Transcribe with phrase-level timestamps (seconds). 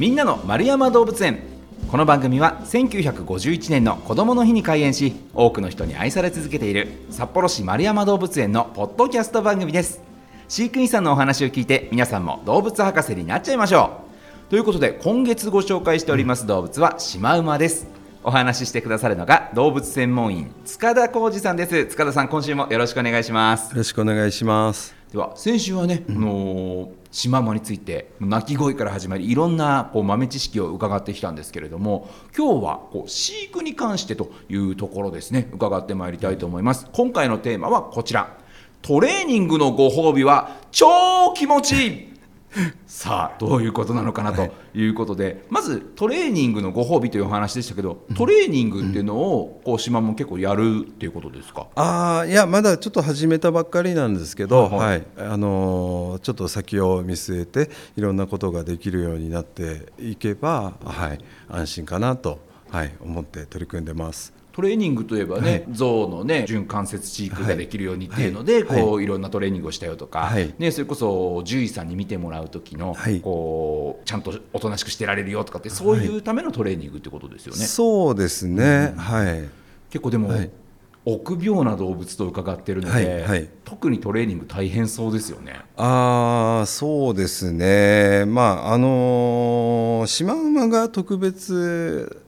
[0.00, 1.40] みんなの丸山動物園。
[1.90, 10.00] この番組は1951年の子どもの日に開園し多くの人に愛され続けている札幌市丸山動物園のポッドキャスト番組です。
[10.48, 14.00] 飼育員さんのお話を聞いて皆さんも動物博士になっちゃいましょ
[14.48, 14.48] う。
[14.48, 17.86] ということで今月ご紹介しております動物はシマウマです。
[18.22, 21.84] お話ししてくださるのが動物専門員塚田浩二さんです。
[21.84, 23.68] 塚田さん今週もよろしくお願いします。
[23.72, 24.94] よろしくお願いします。
[25.12, 36.88] では先週はね、うん、あのシマウマについて鳴き声から始まりいろんなこう豆知識を伺ってきたんですけれども今日はこう飼育に関してというところですね伺ってまいりたいと思います。
[36.92, 38.38] 今回のテーマはこちら。
[38.82, 42.09] トレーニングのご褒美は超気持ちいい。
[42.86, 44.90] さあどういうことなのかなとい。
[44.90, 64.39] うことで、はい、まずトレーニングのご褒美というお話でしたけどトレーニングっていうのをこう島も結構やるっていうことですか、あいやまだちょっと始めたばっかりなんですけど、はい、はい、あのー、ちょっと先を見据えていろんなことができるようになっていけば、はい、安心かなと、はい、思って取り組んでます。
[64.52, 77.64] トレーニングといえばね、はい、象のね準関節飼育ができるようにっていうので、はい、こういろんなトレーニングをしたよとか、はい、ね、それこそ獣医さんに見てもらう時の、こうちゃんとおとなしくしてられるよとかってそういうためのトレーニングってことですよね。
[77.64, 79.48] そうですね、うん、はい。
[79.90, 80.30] 結構でも、
[81.04, 83.22] 臆病な動物と伺ってるので、はい。
[83.22, 85.60] はい、特にトレーニング大変そうですよね。
[85.76, 92.22] あそうですね、まああのー、シマウマが特別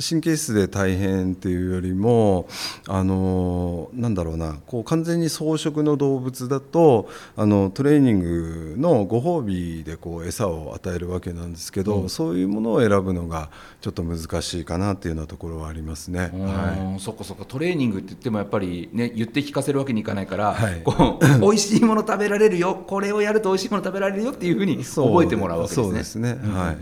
[0.00, 2.48] 神経質で大変っていうよりも
[2.88, 13.50] あのなんだろうなこう完全に草食の動物だとあのトレーニングのご褒美でこう餌を与えるわけなんですけど、うん、そういうものを選ぶのが
[13.80, 16.30] ちょっと難しいかなっていうようなところはありますね。
[16.32, 22.82] はい、そこそこトレーニングって言ってもやっぱりね言って聞かせるわけにいかないから、はい、こう 美味しいもの食べられるよ。
[22.86, 25.84] これをやると美味しいもの食べられるよっていうふうに覚えてもらうわけですね。
[25.84, 26.76] そうですね、はい、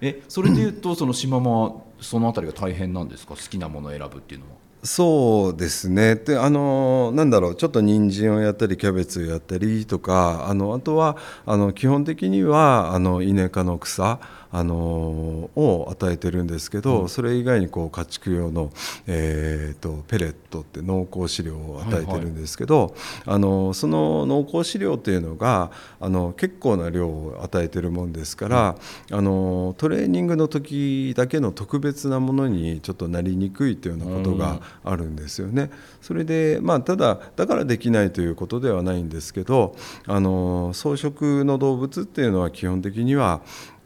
[0.00, 3.34] えそれでいうとその島もそのあたりが大変なんですか？
[3.34, 4.65] 好きなものを選ぶっていうのは。
[4.86, 6.14] そうですね。
[6.14, 14.20] であのなんだろうちょっと人参をやったりキャベツをやったりとかあのあとはあの基本的にはあのイネ科の草
[14.50, 18.70] あのを与えてるんですけど、うん、それ以外にこう家畜用の、
[19.06, 25.70] えーと、ペレットって濃厚飼料を与えてるんですけど、はいはい、あのその濃厚飼料っていうのが
[26.00, 28.76] あの結構な量を与えてるもんですから、
[29.10, 35.70] うん、あのトレーニングの時だけの特別なものにちょっとなりにくいというようなことがあるんですよね。
[36.00, 39.76] それで、まあ、ただだからできないということではないんですけど
[40.06, 43.40] あの草食の動物っていうのは基本的には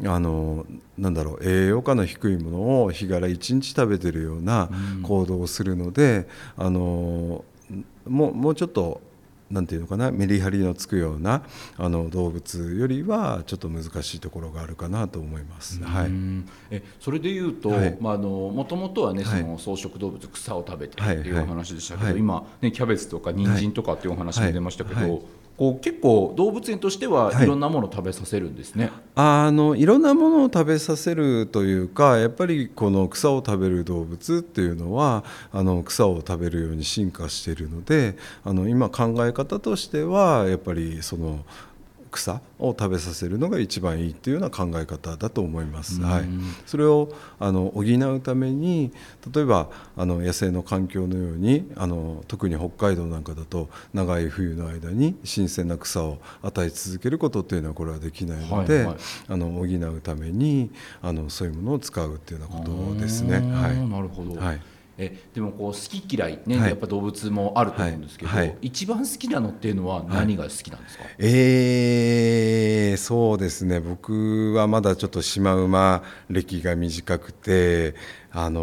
[0.04, 0.66] あの
[0.98, 4.68] なんだろう栄養価の低いものを日柄1日食べてるような
[5.02, 7.44] 行動をするので、うん、あの
[8.06, 9.00] もうもうちょっと
[9.50, 11.42] なんていうのかなメリハリのつくような
[11.76, 15.82] あの動物よりはちょっと難しいところがあるかなと思います。
[15.82, 16.10] はい、
[16.70, 25.22] えそれでいうと、はい、まああのもともとはねその草食動物草を食べてっていうお話でしたけど、はい、今ねキャベツとか人参とかっていうお話も出ましたけど。
[25.60, 27.46] こう結構動物園としてはい。
[27.46, 35.22] ろんなものを食べさせるんですね、はい、あのいろんなものを食べさせるというかやっぱりこの草を食べる動物っていうのは
[35.52, 41.44] あの草を食べるように進化しているのであの今考え方としてはやっぱりその
[42.10, 46.00] 草を食べさせるのが一番いいっていうような考え方だと思います。
[46.00, 46.24] はい、
[46.66, 48.92] それをあの補うために
[49.32, 58.96] 例えばあの野生の環境のようにあの特に北海道なんかだと長い冬の間に新鮮な草を与え続けることっていうのはこれはできないので、はいはい、
[59.28, 60.70] あの補うために
[61.02, 63.38] あのそういうものを使うっていうようなことですね。
[63.38, 64.60] はい、なるほど、はい
[65.02, 68.48] えでもこう好き嫌いね、はい、やっぱ動物もあると思うんですけど、はい。
[68.48, 73.80] はい、一番好きなのっていうのは何が好きなんですか、えー、そうですね。
[73.80, 77.94] 僕はまだちょっとシマウマ歴が短くて
[78.30, 78.60] あの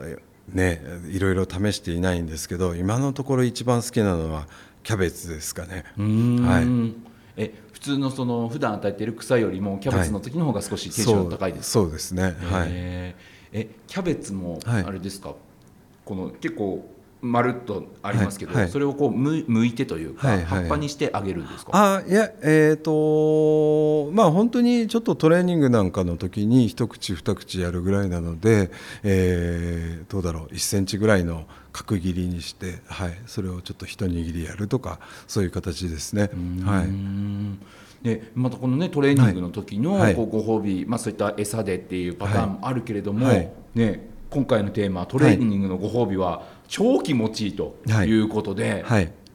[0.00, 0.18] ー、
[0.54, 4.48] ねいろいろ試していないんですけど今のところ一番好きなのは
[4.82, 5.84] キャベツですかね。
[5.98, 6.66] はい。
[7.36, 13.14] え普通のその普段与えている草よりもキャベツの時の方が少しテンション高いですか、そうですね、はい、え
[13.86, 15.38] キャベツもあれですか、はい、
[16.04, 16.88] この結構
[17.22, 21.70] まるっとありますけど、はいはい、それをこうむ剥いてというか、はいはい、葉っぱにしてあげるんですか？
[21.72, 28.70] あいやえっ、ー、とまあ本当にちょっとトレーニングなんかの時に一口二口やるぐらいなので、
[29.02, 36.30] えー、どうだろう1センチぐらいの角切りにして、はい、それをちょっと一握りやるとかそういう形ですね。
[36.64, 36.86] はい
[38.02, 48.84] でまたこのねトレーニングの時のこうご褒美、はい、まあ、そういった餌でっていうパターンもあるけれども、はい、ね、今回のテーマトレーニングのご褒美は超気持ちいいということで、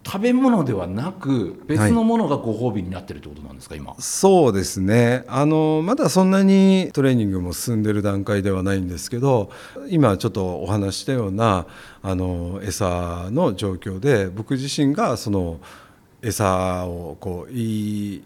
[0.03, 3.95] 食べ物ではなく別のものがご褒美になってるってことなんですか、今？
[3.99, 5.23] そうですね。
[5.27, 9.51] あのまだそんなにトレーニングも進んでる段階ではないんですけど
[9.89, 11.67] 今ちょっとお話したような
[12.01, 15.59] あの餌の状況で僕自身がその
[16.23, 18.23] 餌をこういい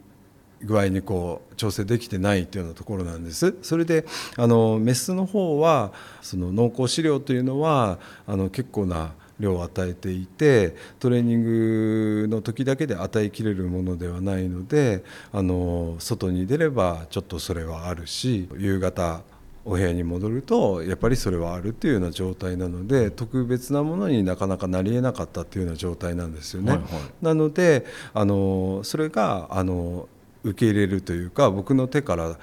[0.62, 4.06] 具合にこう調整できてないっていうようなところなんですそれで
[4.38, 5.92] あのメスの方は
[6.22, 15.04] その濃厚飼料というのはあの結構な量を与えていてトレーニングの時だけで与えきれるものではないので
[15.34, 19.22] あの外に出ればちょっとそれはあるし夕方
[19.66, 26.74] お部屋に戻るとやっぱりそれはあるっていうような状態なので特別なものになかなかなりえなかったっていうような状態なんですよね。
[26.74, 26.90] はいはい
[27.22, 30.08] なのであのそれがあの
[30.46, 32.38] 受け入れるというか僕の手から、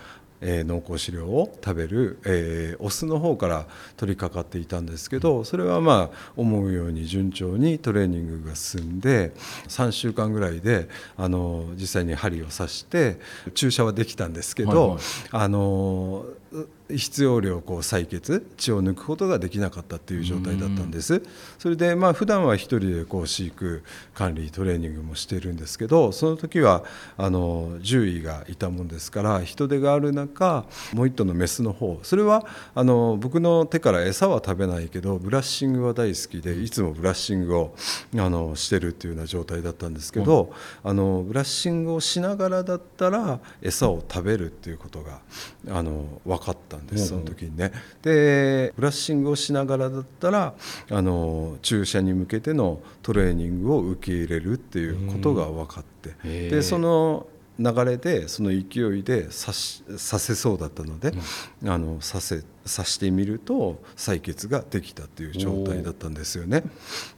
[0.45, 3.67] えー濃厚飼料を食べる、えーオスの方から
[3.97, 9.33] 取り掛かっていたんですけどそれはまあ思うように順調にトレーニングが進んで
[9.69, 13.21] 3週間ぐらいであの実際に針を刺して
[13.55, 14.99] 注射はできたんですけど、はいはい。
[15.31, 16.25] あの
[16.89, 21.23] 必要量こう採血血を抜くことができなかったっていう状態だったんです。
[21.59, 23.83] それでまあ普段は一人でこう飼育
[24.15, 26.85] 管理トレーニングもしているんですけどその時は
[27.17, 37.75] あの獣医がいたもんですから人手がある中もう一頭のメスの方それはあの僕の手から餌は食べないけどブラッシングは大好きでいつもブラッシングを
[38.17, 40.53] あのしてるっていうような状態だったんですけど、
[40.83, 45.21] あのブラッシングをしながらだったら餌を食べるっていうことが
[45.71, 47.71] あの分かったんですその時にね。
[48.03, 50.55] でブラッシングをしながらだったら
[50.91, 56.49] あの注射に向けてのトレーニングを受け入れるっていうことが分かって。
[56.51, 57.27] でその
[57.63, 61.13] 流れでその勢いで刺し刺せそうだったので、
[61.65, 66.63] あの刺せ刺してみると採血ができたっていう状態だったんですよね。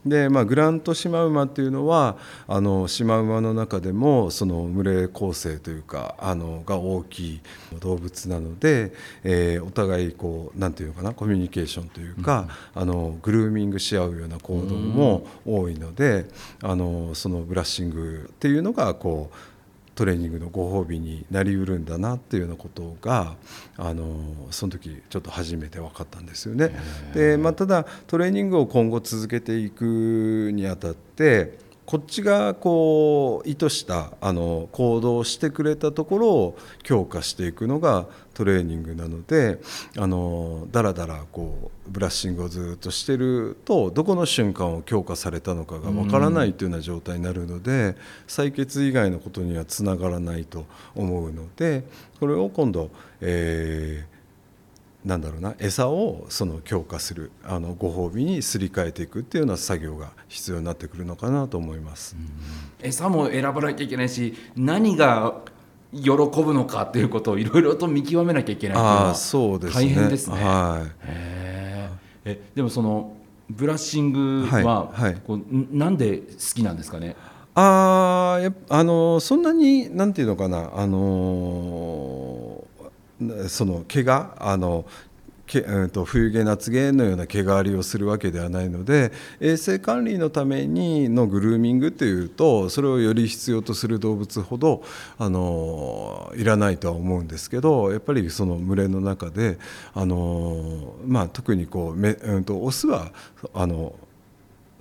[0.05, 7.40] で、まあ、グラントシマウマっていうのはあのシマウマの中でもその群れ構成というかあのが大きい
[7.81, 8.93] 動物なので、
[9.23, 16.26] えーお互いこうなんていうのかなコミュニケーションというか、あのグルーミングし合うような行動も多いので、
[16.62, 19.54] あのそのブラッシングっていうのがこう
[19.94, 23.37] トレーニングのご褒美になりうるんだなっていうようなことが
[23.76, 24.06] あの
[24.50, 26.75] その時ちょっと初めて分かったんですよね。
[27.14, 31.58] でまあ、ただトレーニングを今後続けていくにあたって
[31.94, 39.61] こっちがこう意図したあの行動をしてくれたところを強化していくのがトレーニングなので
[39.96, 47.94] あのだらだらこうブラッシングをずっとしてるとどこの瞬間を強化されたのかがわからないというような状態になるので
[48.26, 50.67] 採血以外のことにはつながらないと
[50.97, 51.85] 思うので
[52.19, 52.90] これを今度、
[53.20, 54.13] えー
[55.05, 62.17] なんだろうな餌をその強化するあのご褒美にすり替えていくっていうような作業が必要になってくるのかなと思います。
[62.81, 65.43] 餌も選ばなきゃいけないし何が
[65.93, 69.85] 喜ぶのかっていうことをいろいろと見極めなきゃいけないっていうのはそうですね。
[69.85, 70.37] 大変ですね。
[70.37, 70.91] はい。
[72.25, 73.15] えでもその
[73.50, 76.25] ブラッシングは、はいはいこうんなんで好
[76.55, 77.15] きなんですかね？
[77.55, 78.41] あ
[78.71, 82.54] あのそんなになんていうのかなあの
[83.49, 84.85] その毛があの
[85.47, 94.82] けうんと冬毛夏毛のような毛変わりをするわけではないので衛生管理のためにのグルーミングっていうとそれをより必要とする動物ほど
[95.19, 99.59] あのいらないとは思うんですけどやっぱりその群れの中で
[99.93, 103.12] あの、まあ、特にこうめ、うん、とオスは
[103.52, 103.95] あの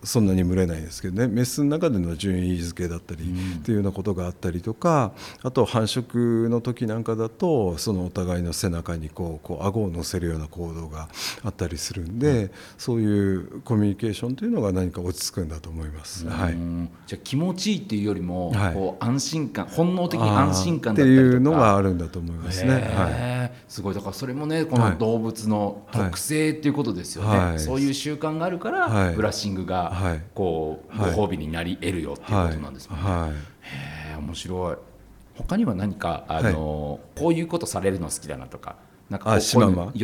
[0.04, 1.28] そんなに群れないですけどね。
[1.28, 11.10] メスの中での順位付けだったりっていうようなことがあったりとかあと繁殖の時なんかだとそのお互いの背中にこうこう顎を乗せるような行動が
[11.44, 16.28] あったりするんで、そういうコミュニケーションというのが何か落ち着くんだと思います。
[16.28, 16.54] はい。
[16.54, 18.74] うんじゃあ気持ちいいっていうよりも、はい。
[18.74, 21.28] こう安心感本能的に安心感だったりとか。
[21.28, 22.74] っていうのがあるんだと思いますね。
[22.74, 23.33] はい
[23.68, 23.96] すごい。
[23.96, 24.92] だからそれもねこはい。
[24.92, 27.60] の動物の特性っていうことですよね、はい。
[27.60, 29.16] そういう習慣があるから、はい。
[29.16, 30.22] ブラッシングがはい。
[30.34, 31.16] こう、はい。
[31.16, 33.00] ご褒美になり得るよっていうことなんですもん
[33.32, 34.76] ね、へえ面白い。
[35.36, 38.76] 他には何かあの、こういうことされるの好きだなとか
[39.14, 39.56] なんか喜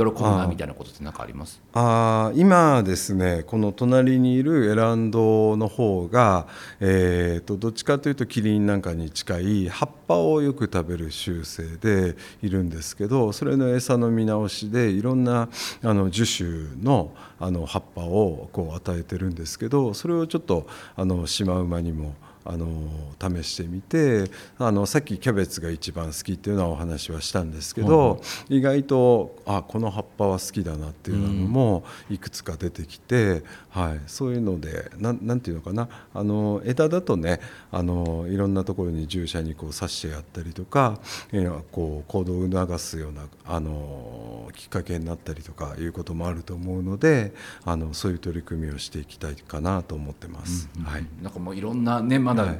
[0.03, 1.59] ぶなみたいなことって何かあります？
[1.73, 6.45] あー今ですねこの隣にいるエランドの方が、
[6.79, 15.49] えー、とどっちかというとキリンなんかに近い葉っぱをよく食べる習性でいるんですけどそれの餌の見直しでいろんな
[15.83, 22.13] あの樹種のあの葉っぱをこう与えてるんですけどそれをちょっとあのシマウマにも
[22.49, 24.23] あの試してみて
[24.57, 37.39] あのさっきキャベツが一番好きっていうのはお話はしたんですけど、意外とあこの葉っぱは好きだなっていうのもいくつか出てきて、はい、そういうのでなんなんていうのかなあの枝だとね
[37.71, 40.99] あのいろんなところに従者にこう刺してやったりとか、
[41.31, 47.33] えーこう行動を促すようなあのきっかけになったりとかいうこともあると思うので
[47.65, 50.69] あのそういう取り組みをしていきたいかなと思ってます。
[50.83, 51.05] はい。
[51.21, 52.59] なんかもういろんなねまだ、はい。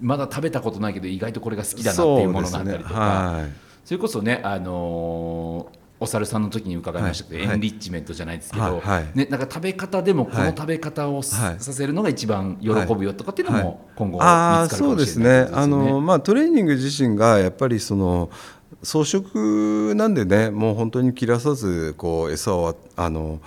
[0.00, 2.94] まだ食べたことないけど意外とこれが好きだなっていうものがあったりとか。
[2.94, 3.90] そ,、はい。
[3.92, 7.54] れこそねあのーお猿さんの時に伺いましたけど、はい。
[7.54, 9.06] エンリッチメントじゃないですけど、はいはい。
[9.14, 10.54] ね、なんか食べ方でもこのはい。
[10.54, 15.56] 食べ方をさ,、はいせるのが一番喜ぶよとかっていうのも今後見つかるかそうですもしれないね。
[15.56, 18.30] あの、まあ、トレーニング自身がやっぱりその
[18.82, 23.40] 草食なんでねもう本当に切らさずこう餌をあの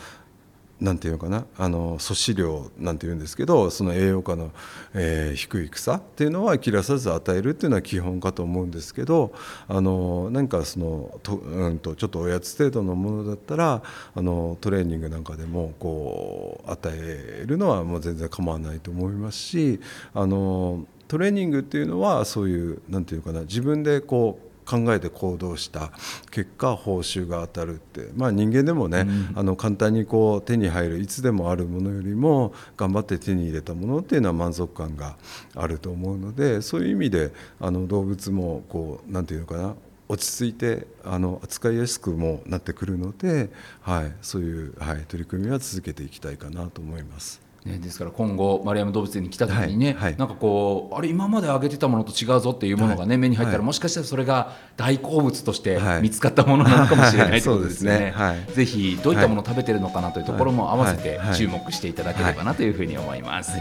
[0.79, 4.51] なんていうのかなあの粗飼料なんていうんですけどその栄養価の、
[4.93, 9.33] えー低い草っていうのは切らさず与えるっていうのは基本かと思うんですけど
[9.67, 13.81] あのなんかそのと,、うん、とちょっとおやつ程度のものだったら
[14.15, 19.79] あのトレーニングなんかでもこう与えるのはもう全然構わないと思いますし
[20.13, 25.91] あのトレーニングっていうのはそういうなんていうかな自分でこう考えて行動した
[26.29, 35.15] 結果報酬が当たるって、まあ、人間でもね、あの簡単にこう手に入るいつでもあるものよりも頑張って手に入れたものっていうのは満足感が
[35.55, 39.75] あると思うのでそういう意味であの動物もこうなんていうのかな
[40.07, 43.49] 落ち着いてあの扱いやすくもなってくるので、
[43.81, 47.48] はい、そういう、はい、取り組みは続けていきたいかなと思います。
[47.65, 50.15] ね、ですから今後丸山動物園に来た時にね、はいはい。
[50.17, 53.65] なんかこうあれ今まであげてたものと違うぞっていうものがね、目に入ったら、はい。
[53.65, 56.01] もしかしたらそれが大好物としてはい。
[56.01, 58.13] 見つかったものなのかもしれないということですね。
[58.53, 61.27] ぜひどういったものを食べてるのかなというところも合わせてはい。
[61.29, 61.37] はい。
[61.37, 63.51] 注目していただければなというふうに思います。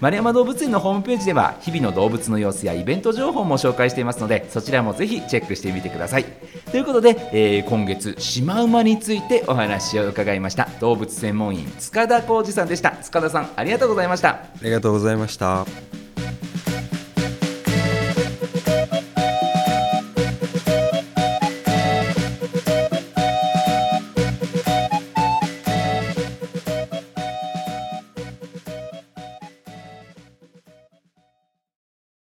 [0.00, 6.24] 丸山動物園のホームページでは日々の動物の様子やイベント情報も紹介していますのでそちらもぜひチェックしてみてください。
[6.70, 10.68] ということで、えー今月シマウマについてお話を伺いました。
[10.80, 12.92] 動物専門員塚田浩二さんでした。
[13.02, 14.28] 塚田さんありがとうございました。
[14.30, 15.97] ありがとうございました。